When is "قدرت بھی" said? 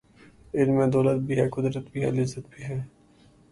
1.49-2.03